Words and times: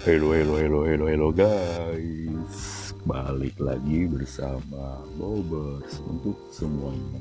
Hello, 0.00 0.32
hello, 0.32 0.56
hello, 0.56 0.88
hello, 0.88 1.06
hello 1.12 1.28
guys. 1.28 2.88
Balik 3.04 3.52
lagi 3.60 4.08
bersama 4.08 4.96
Bobers 5.20 6.00
untuk 6.08 6.40
semuanya. 6.48 7.20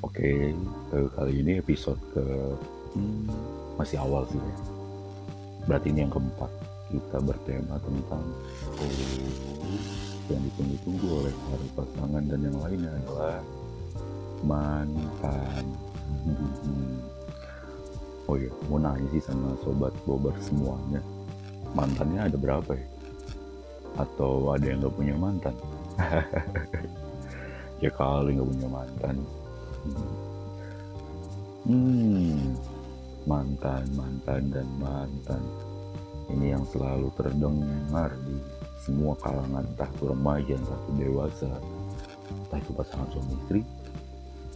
Oke, 0.00 0.56
eh, 0.96 1.08
kali 1.12 1.44
ini 1.44 1.60
episode 1.60 2.00
ke 2.16 2.24
hmm, 2.96 3.28
Masih 3.76 4.00
awal 4.00 4.24
sih 4.32 4.40
ya. 4.40 4.56
Berarti 5.68 5.92
ini 5.92 6.08
yang 6.08 6.12
keempat 6.16 6.48
Kita 6.88 7.20
bertema 7.20 7.76
tentang 7.84 8.24
oh, 8.80 8.92
Yang 10.32 10.40
ditunggu-tunggu 10.40 11.08
oleh 11.20 11.34
para 11.36 11.84
pasangan 11.84 12.24
dan 12.32 12.40
yang 12.48 12.56
lainnya 12.64 12.88
adalah 13.04 13.44
Mantan. 14.40 15.68
Oh 18.24 18.40
iya, 18.40 18.48
mau 18.72 18.80
nanya 18.80 19.04
sih 19.12 19.20
sama 19.20 19.52
sobat 19.60 19.92
bober 20.08 20.32
semuanya 20.40 21.04
mantannya 21.76 22.32
ada 22.32 22.36
berapa 22.40 22.72
ya? 22.72 22.88
Atau 24.00 24.56
ada 24.56 24.64
yang 24.64 24.80
gak 24.80 24.96
punya 24.96 25.14
mantan? 25.16 25.54
ya 27.84 27.90
kali 27.92 28.40
gak 28.40 28.48
punya 28.48 28.68
mantan. 28.72 29.16
Hmm, 31.66 32.56
mantan, 33.28 33.84
mantan, 33.92 34.42
dan 34.48 34.68
mantan. 34.80 35.42
Ini 36.32 36.58
yang 36.58 36.64
selalu 36.72 37.12
terdengar 37.14 38.10
di 38.24 38.38
semua 38.82 39.18
kalangan, 39.18 39.66
entah 39.66 39.90
itu 39.90 40.04
remaja, 40.10 40.54
entah 40.54 40.78
itu 40.86 40.92
dewasa, 40.94 41.50
entah 42.30 42.58
itu 42.58 42.70
pasangan 42.70 43.08
suami 43.10 43.34
istri. 43.34 43.60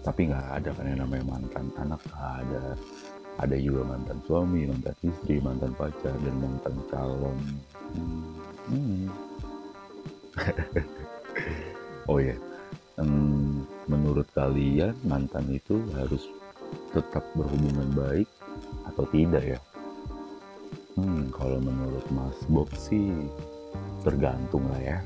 Tapi 0.01 0.21
nggak 0.33 0.47
ada 0.63 0.71
kan 0.73 0.87
yang 0.87 1.03
namanya 1.05 1.25
mantan 1.29 1.67
anak, 1.77 2.01
ada 2.15 2.79
ada 3.41 3.57
juga 3.57 3.89
mantan 3.89 4.21
suami, 4.29 4.69
mantan 4.69 4.97
istri, 5.01 5.41
mantan 5.41 5.73
pacar, 5.73 6.13
dan 6.21 6.37
mantan 6.37 6.77
calon. 6.93 7.39
Hmm. 7.97 8.37
Hmm. 8.69 9.05
oh 12.11 12.21
ya, 12.21 12.37
yeah. 12.37 12.39
hmm, 13.01 13.65
menurut 13.89 14.29
kalian 14.37 14.95
mantan 15.09 15.49
itu 15.49 15.81
harus 15.97 16.29
tetap 16.93 17.25
berhubungan 17.33 17.89
baik 17.97 18.29
atau 18.93 19.05
tidak 19.09 19.57
ya? 19.57 19.61
Hmm, 21.01 21.33
kalau 21.33 21.59
menurut 21.65 22.05
Mas 22.13 22.37
Bob 22.47 22.69
sih 22.77 23.09
tergantung 24.05 24.69
lah 24.69 24.81
ya 24.81 24.99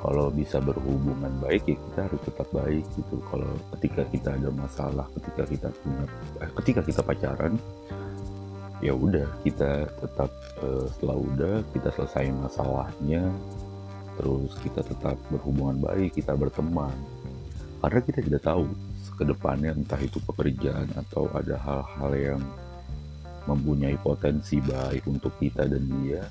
kalau 0.00 0.32
bisa 0.32 0.56
berhubungan 0.64 1.28
baik 1.44 1.68
ya 1.68 1.76
kita 1.76 2.00
harus 2.08 2.20
tetap 2.24 2.48
baik 2.56 2.84
gitu. 2.96 3.20
Kalau 3.28 3.52
ketika 3.76 4.02
kita 4.08 4.28
ada 4.32 4.48
masalah 4.48 5.06
ketika 5.20 5.42
kita 5.44 5.68
punya 5.84 6.04
eh, 6.40 6.50
ketika 6.56 6.80
kita 6.80 7.00
pacaran 7.04 7.54
ya 8.80 8.96
udah 8.96 9.28
kita 9.44 9.92
tetap 10.00 10.32
uh, 10.64 10.88
setelah 10.88 11.16
udah 11.20 11.54
kita 11.76 11.92
selesai 11.92 12.32
masalahnya 12.32 13.28
terus 14.16 14.56
kita 14.64 14.80
tetap 14.80 15.20
berhubungan 15.28 15.76
baik 15.84 16.16
kita 16.16 16.32
berteman. 16.32 16.96
Karena 17.80 18.00
kita 18.00 18.20
tidak 18.24 18.42
tahu 18.44 18.68
ke 19.20 19.24
depannya 19.28 19.76
entah 19.76 20.00
itu 20.00 20.16
pekerjaan 20.24 20.88
atau 20.96 21.28
ada 21.36 21.60
hal-hal 21.60 22.12
yang 22.16 22.42
mempunyai 23.44 23.96
potensi 24.00 24.64
baik 24.64 25.04
untuk 25.08 25.36
kita 25.36 25.68
dan 25.68 25.84
dia 26.00 26.24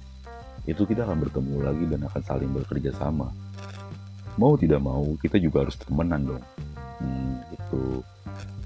itu 0.66 0.86
kita 0.86 1.06
akan 1.06 1.26
bertemu 1.26 1.56
lagi 1.66 1.86
dan 1.90 2.02
akan 2.06 2.22
saling 2.26 2.52
bekerja 2.54 2.94
sama 2.94 3.30
mau 4.36 4.54
tidak 4.60 4.82
mau 4.84 5.06
kita 5.24 5.42
juga 5.42 5.66
harus 5.66 5.80
temenan 5.80 6.36
dong. 6.36 6.44
Hmm, 7.00 7.40
itu 7.56 8.04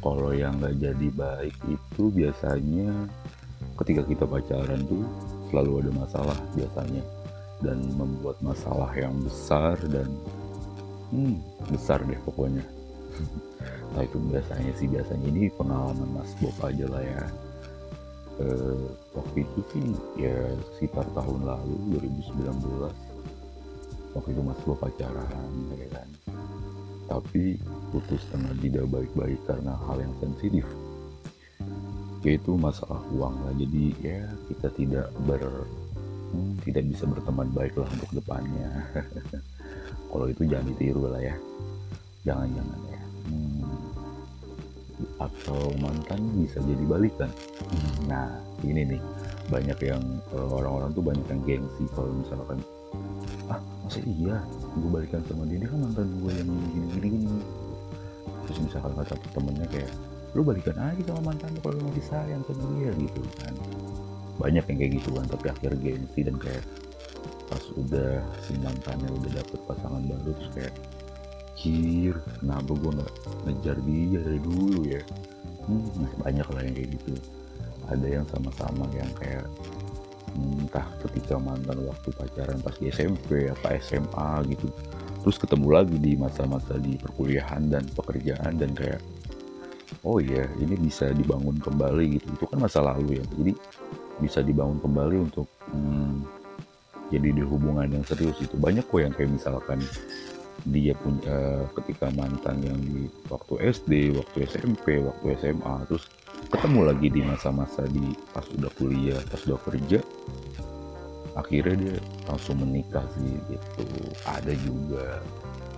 kalau 0.03 0.35
yang 0.35 0.57
nggak 0.59 0.75
jadi 0.81 1.07
baik 1.15 1.55
itu 1.69 2.03
biasanya 2.11 3.07
ketika 3.79 4.01
kita 4.03 4.25
pacaran 4.27 4.83
tuh 4.89 5.05
selalu 5.53 5.85
ada 5.85 5.91
masalah 5.95 6.37
biasanya. 6.57 7.03
Dan 7.63 7.79
membuat 7.95 8.43
masalah 8.43 8.91
yang 8.91 9.15
besar 9.23 9.79
dan 9.87 10.11
hmm, 11.15 11.39
besar 11.71 12.03
deh 12.03 12.19
pokoknya. 12.27 12.65
Nah 13.93 14.01
itu 14.01 14.17
biasanya 14.17 14.73
sih 14.73 14.89
biasanya 14.89 15.29
ini 15.29 15.53
pengalaman 15.53 16.17
Mas 16.17 16.33
Bob 16.41 16.57
aja 16.65 16.81
lah 16.89 17.03
ya. 17.05 17.23
E, 18.41 18.45
waktu 19.13 19.45
itu 19.45 19.59
sih 19.69 19.85
ya 20.17 20.33
sekitar 20.73 21.05
tahun 21.13 21.45
lalu 21.45 22.01
2019 22.01 23.12
waktu 24.13 24.29
itu 24.33 24.41
mas 24.45 24.59
gue 24.61 24.77
pacaran 24.77 25.53
ya 25.77 25.87
kan. 25.93 26.09
Tapi 27.09 27.57
putus 27.91 28.23
dengan 28.31 28.55
tidak 28.57 28.85
baik-baik 28.89 29.39
karena 29.45 29.73
hal 29.85 30.01
yang 30.01 30.13
sensitif. 30.21 30.65
Yaitu 32.23 32.55
masalah 32.55 33.03
uang 33.11 33.35
lah. 33.43 33.53
Jadi 33.59 33.83
ya 33.99 34.23
kita 34.47 34.67
tidak 34.73 35.07
ber 35.27 35.67
hmm, 36.31 36.63
tidak 36.63 36.87
bisa 36.89 37.03
berteman 37.05 37.49
baik 37.51 37.75
lah 37.75 37.89
untuk 37.91 38.11
depannya. 38.15 38.71
Kalau 40.13 40.25
itu 40.29 40.45
jangan 40.47 40.69
ditiru 40.73 41.09
lah 41.09 41.21
ya. 41.21 41.35
Jangan-jangan 42.23 42.79
ya. 42.87 43.01
Hmm, 43.27 43.65
atau 45.19 45.73
mantan 45.81 46.21
bisa 46.39 46.63
jadi 46.63 46.83
balikan. 46.87 47.31
Hmm, 47.67 47.93
nah 48.07 48.29
ini 48.63 48.95
nih. 48.95 49.01
Banyak 49.51 49.79
yang 49.83 50.01
eh, 50.31 50.49
orang-orang 50.55 50.95
tuh 50.95 51.03
banyak 51.03 51.27
yang 51.27 51.41
gengsi 51.43 51.83
kalau 51.91 52.15
misalkan 52.15 52.63
masa 53.93 54.09
iya? 54.09 54.37
Gue 54.73 54.89
balikan 54.89 55.21
sama 55.29 55.45
dia 55.45 55.61
dia 55.61 55.69
kan 55.69 55.79
mantan 55.85 56.09
gue 56.17 56.31
yang 56.33 56.49
gini 56.49 56.87
gini 56.97 57.07
gini 57.13 57.37
terus 58.43 58.59
misalkan 58.59 58.91
kata 58.97 59.15
temennya 59.31 59.67
kayak 59.69 59.91
lu 60.33 60.41
balikan 60.41 60.75
aja 60.81 61.01
sama 61.13 61.21
mantan 61.31 61.53
lu 61.53 61.59
kalau 61.61 61.77
lu 61.77 61.83
masih 61.93 62.05
sayang 62.09 62.41
sama 62.49 62.65
dia 62.81 62.89
gitu 62.97 63.21
kan. 63.37 63.53
Banyak 64.41 64.65
yang 64.65 64.77
kayak 64.81 64.91
gitu 64.97 65.09
kan 65.13 65.25
tapi 65.29 65.45
akhir 65.53 65.71
gengsi 65.77 66.19
dan 66.25 66.35
kayak 66.41 66.65
pas 67.53 67.63
udah 67.77 68.25
si 68.41 68.57
mantannya 68.57 69.09
udah 69.13 69.31
dapet 69.37 69.59
pasangan 69.69 70.01
baru 70.09 70.31
terus 70.33 70.51
kayak 70.57 70.73
kir 71.53 72.17
kenapa 72.41 72.71
gue 72.73 72.91
nggak 72.97 73.13
ngejar 73.45 73.77
dia 73.85 74.19
dari 74.25 74.39
dulu 74.41 74.81
ya? 74.89 75.01
Hmm, 75.69 75.85
nah, 76.01 76.11
banyak 76.25 76.47
lah 76.49 76.61
yang 76.65 76.75
kayak 76.75 76.89
gitu. 76.97 77.13
Ada 77.93 78.07
yang 78.09 78.25
sama-sama 78.25 78.89
yang 78.97 79.11
kayak 79.15 79.45
entah 80.33 80.87
ketika 81.07 81.37
mantan 81.37 81.85
waktu 81.85 82.09
pacaran 82.13 82.59
pas 82.61 82.75
di 82.77 82.89
SMP 82.89 83.49
apa 83.49 83.77
SMA 83.81 84.29
gitu. 84.49 84.67
Terus 85.23 85.37
ketemu 85.39 85.67
lagi 85.71 85.97
di 85.97 86.19
masa-masa 86.19 86.75
di 86.75 86.99
perkuliahan 86.99 87.71
dan 87.71 87.87
pekerjaan 87.95 88.59
dan 88.59 88.75
kayak 88.75 88.99
oh 90.03 90.19
iya 90.19 90.49
ini 90.59 90.75
bisa 90.75 91.13
dibangun 91.13 91.57
kembali 91.61 92.19
gitu. 92.19 92.27
Itu 92.33 92.45
kan 92.49 92.59
masa 92.65 92.83
lalu 92.83 93.21
ya. 93.21 93.25
Jadi 93.39 93.53
bisa 94.19 94.43
dibangun 94.45 94.77
kembali 94.83 95.17
untuk 95.31 95.47
hmm, 95.73 96.43
jadi 97.13 97.29
di 97.29 97.43
hubungan 97.45 97.89
yang 97.89 98.05
serius 98.05 98.37
itu 98.41 98.57
banyak 98.57 98.85
kok 98.89 98.99
yang 99.01 99.13
kayak 99.13 99.31
misalkan 99.33 99.79
dia 100.69 100.95
punya 100.95 101.27
uh, 101.27 101.63
ketika 101.81 102.07
mantan 102.15 102.63
yang 102.63 102.79
di 102.79 103.11
waktu 103.27 103.53
SD, 103.73 103.91
waktu 104.15 104.47
SMP, 104.47 105.03
waktu 105.03 105.35
SMA, 105.41 105.75
terus 105.91 106.07
ketemu 106.53 106.79
lagi 106.85 107.07
di 107.09 107.21
masa-masa 107.25 107.81
di 107.89 108.13
pas 108.29 108.45
udah 108.53 108.69
kuliah, 108.77 109.17
pas 109.25 109.41
udah 109.49 109.57
kerja, 109.65 109.97
akhirnya 111.33 111.75
dia 111.81 111.95
langsung 112.29 112.61
menikah 112.61 113.01
sih 113.17 113.41
gitu. 113.49 113.85
Ada 114.29 114.53
juga. 114.61 115.17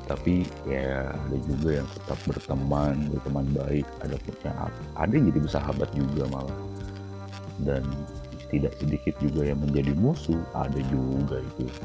Tapi 0.06 0.46
ya 0.70 1.16
ada 1.16 1.38
juga 1.50 1.82
yang 1.82 1.88
tetap 1.90 2.20
berteman 2.30 3.10
berteman 3.10 3.48
baik 3.58 3.88
ada 4.06 4.14
punya 4.22 4.52
ada 4.94 5.10
yang 5.16 5.26
jadi 5.32 5.40
bersahabat 5.48 5.90
juga 5.96 6.24
malah. 6.30 6.60
Dan 7.64 7.88
tidak 8.52 8.76
sedikit 8.78 9.16
juga 9.24 9.48
yang 9.48 9.64
menjadi 9.64 9.96
musuh 9.96 10.44
ada 10.52 10.80
juga 10.92 11.40
itu. 11.40 11.66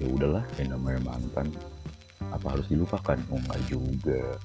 Ya 0.00 0.08
udahlah 0.16 0.40
yang 0.56 0.72
namanya 0.72 1.12
mantan 1.12 1.52
apa 2.32 2.56
harus 2.56 2.64
dilupakan? 2.72 3.20
Oh 3.28 3.36
enggak 3.36 3.60
juga 3.68 4.40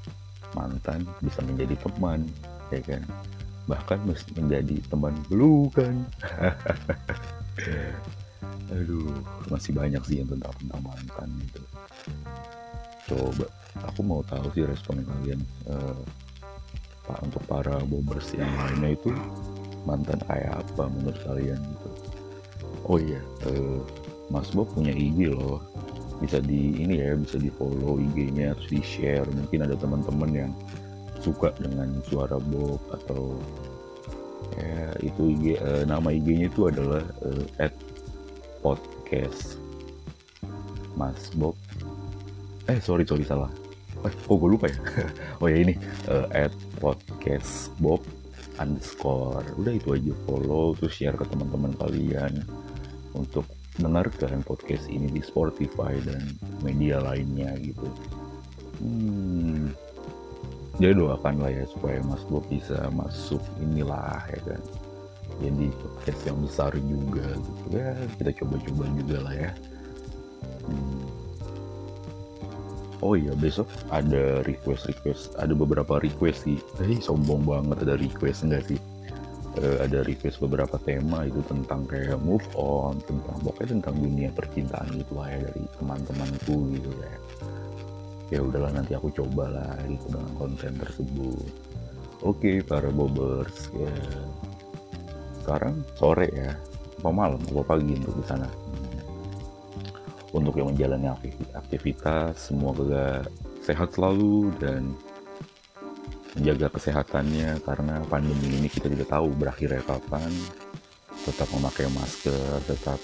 mantan 0.53 1.07
bisa 1.23 1.41
menjadi 1.41 1.75
teman 1.81 2.29
ya 2.69 2.81
kan? 2.85 3.01
Bahkan 3.65 3.99
menjadi 4.37 4.77
teman 4.91 5.15
kan? 5.73 6.05
Aduh 8.75 9.09
masih 9.49 9.73
banyak 9.73 10.01
sih 10.05 10.21
yang 10.21 10.29
tentang 10.29 10.53
tentang 10.61 10.81
mantan 10.85 11.29
gitu. 11.49 11.61
Coba 13.09 13.45
aku 13.85 14.01
mau 14.01 14.21
tahu 14.25 14.49
sih 14.53 14.65
respon 14.65 15.05
kalian 15.05 15.41
uh, 15.69 16.01
pak 17.05 17.21
untuk 17.21 17.41
para 17.45 17.77
bobers 17.85 18.33
yang 18.33 18.49
lainnya 18.57 18.97
itu 18.97 19.13
mantan 19.85 20.17
kayak 20.25 20.65
apa 20.65 20.89
menurut 20.89 21.19
kalian 21.25 21.61
gitu? 21.61 21.89
Oh 22.85 22.97
iya 22.97 23.21
uh, 23.49 23.81
Mas 24.33 24.49
Bob 24.49 24.73
punya 24.73 24.93
IG 24.93 25.29
loh 25.29 25.61
bisa 26.23 26.39
di 26.39 26.79
ini 26.79 27.03
ya 27.03 27.15
bisa 27.15 27.35
di 27.35 27.51
follow 27.51 27.99
IG-nya 27.99 28.55
terus 28.55 28.69
di 28.71 28.81
share 28.81 29.27
mungkin 29.35 29.67
ada 29.67 29.75
teman-teman 29.75 30.31
yang 30.31 30.51
suka 31.19 31.51
dengan 31.59 31.89
suara 32.05 32.39
Bob 32.39 32.79
atau 32.93 33.35
ya 34.55 34.93
itu 35.01 35.21
IG 35.35 35.45
uh, 35.59 35.83
nama 35.83 36.13
IG-nya 36.13 36.47
itu 36.47 36.69
adalah 36.69 37.03
uh, 37.25 37.43
at 37.59 37.73
podcast. 38.65 39.61
Mas 40.97 41.29
Bob. 41.35 41.53
Eh 42.65 42.79
sorry 42.81 43.05
sorry 43.05 43.27
salah. 43.27 43.51
Eh, 44.05 44.13
oh 44.29 44.37
gue 44.37 44.49
lupa 44.57 44.65
ya. 44.71 44.79
Oh 45.43 45.47
ya 45.51 45.61
ini 45.61 45.75
at 46.33 46.53
podcast 46.79 47.69
Bob 47.77 48.01
underscore. 48.57 49.45
Udah 49.59 49.73
itu 49.75 49.93
aja. 49.93 50.13
Follow 50.25 50.73
terus 50.79 50.95
share 50.97 51.13
ke 51.13 51.25
teman-teman 51.29 51.75
kalian 51.77 52.41
untuk 53.13 53.45
dengarkan 53.79 54.39
podcast 54.43 54.87
ini 54.87 55.11
di 55.11 55.19
Spotify 55.19 55.95
dan 56.03 56.35
media 56.63 57.03
lainnya 57.03 57.55
gitu. 57.59 57.87
Hmm, 58.79 59.71
jadi 60.79 60.91
doakan 60.95 61.39
lah 61.39 61.51
ya 61.51 61.63
supaya 61.71 62.03
Mas 62.03 62.23
Bob 62.27 62.43
bisa 62.51 62.91
masuk 62.91 63.39
inilah 63.63 64.27
ya 64.27 64.39
kan? 64.43 64.61
Jadi 65.39 65.67
podcast 65.71 66.21
yang 66.27 66.37
besar 66.43 66.71
juga 66.79 67.27
gitu. 67.35 67.63
Ya 67.75 67.95
kita 68.19 68.31
coba-coba 68.43 68.83
juga 68.95 69.17
lah 69.23 69.35
ya. 69.35 69.51
Hmm. 70.65 71.05
oh 73.05 73.13
iya 73.13 73.37
besok 73.37 73.69
ada 73.93 74.41
request 74.49 74.89
request 74.89 75.37
ada 75.37 75.53
beberapa 75.53 76.01
request 76.01 76.47
sih. 76.47 76.57
Eh 76.81 76.97
sombong 76.97 77.45
banget 77.45 77.85
ada 77.85 77.95
request 78.01 78.47
enggak 78.47 78.65
sih 78.65 78.79
uh, 79.59 79.77
ada 79.83 80.03
request 80.03 80.43
beberapa 80.43 80.75
tema 80.83 81.27
itu 81.27 81.39
tentang 81.47 81.87
kayak 81.87 82.19
move 82.21 82.45
on 82.55 82.99
tentang 83.03 83.37
pokoknya 83.43 83.79
tentang 83.79 83.95
dunia 83.99 84.29
percintaan 84.31 84.87
gitu 84.95 85.13
lah 85.15 85.27
ya 85.31 85.39
dari 85.47 85.63
teman-temanku 85.79 86.55
gitu 86.75 86.91
ya. 86.99 87.15
Ya 88.33 88.39
udahlah 88.41 88.73
nanti 88.73 88.97
aku 88.97 89.13
coba 89.13 89.53
lah 89.53 89.77
gitu 89.85 90.09
dengan 90.09 90.31
konten 90.35 90.73
tersebut. 90.81 91.47
Oke 92.25 92.57
okay, 92.57 92.57
para 92.65 92.89
bobers 92.89 93.69
ya. 93.77 93.95
Sekarang 95.43 95.85
sore 95.93 96.27
ya. 96.33 96.57
Apa 97.03 97.13
malam 97.13 97.37
apa 97.53 97.61
pagi 97.61 97.93
untuk 97.93 98.17
di 98.17 98.25
sana. 98.25 98.49
Untuk 100.33 100.57
yang 100.57 100.73
menjalani 100.73 101.07
aktivitas 101.53 102.49
semoga 102.49 103.23
sehat 103.61 103.93
selalu 103.93 104.51
dan 104.57 104.97
menjaga 106.35 106.67
kesehatannya 106.67 107.63
karena 107.63 108.03
pandemi 108.11 108.59
ini 108.59 108.67
kita 108.67 108.91
tidak 108.91 109.07
tahu 109.07 109.31
berakhirnya 109.33 109.81
kapan. 109.87 110.31
Tetap 111.25 111.47
memakai 111.55 111.87
masker 111.89 112.59
tetap 112.67 112.99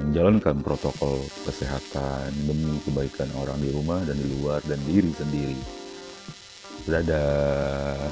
menjalankan 0.00 0.60
protokol 0.60 1.24
kesehatan 1.44 2.32
demi 2.44 2.80
kebaikan 2.84 3.28
orang 3.38 3.60
di 3.60 3.70
rumah 3.72 4.00
dan 4.04 4.16
di 4.16 4.26
luar 4.36 4.60
dan 4.64 4.80
diri 4.88 5.12
sendiri. 5.12 5.56
Dadah 6.88 8.08